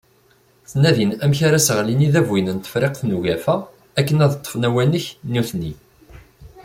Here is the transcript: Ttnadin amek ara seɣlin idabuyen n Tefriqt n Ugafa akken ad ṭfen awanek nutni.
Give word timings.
Ttnadin 0.63 1.11
amek 1.23 1.39
ara 1.47 1.59
seɣlin 1.67 2.05
idabuyen 2.07 2.51
n 2.55 2.57
Tefriqt 2.63 3.01
n 3.03 3.15
Ugafa 3.17 3.55
akken 3.99 4.21
ad 4.25 4.33
ṭfen 4.43 4.67
awanek 4.67 5.05
nutni. 5.33 5.71